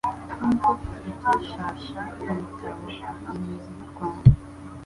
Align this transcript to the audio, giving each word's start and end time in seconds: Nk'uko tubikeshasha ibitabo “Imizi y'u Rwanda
Nk'uko 0.37 0.67
tubikeshasha 0.83 2.01
ibitabo 2.25 2.85
“Imizi 3.35 3.71
y'u 3.77 3.87
Rwanda 3.91 4.29